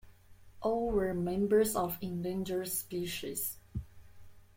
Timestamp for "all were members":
0.63-1.75